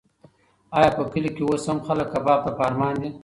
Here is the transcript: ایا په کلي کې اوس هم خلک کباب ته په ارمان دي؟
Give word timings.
ایا 0.77 0.89
په 0.97 1.03
کلي 1.11 1.29
کې 1.35 1.43
اوس 1.45 1.63
هم 1.69 1.79
خلک 1.87 2.07
کباب 2.13 2.39
ته 2.45 2.51
په 2.57 2.61
ارمان 2.67 2.93
دي؟ 3.01 3.09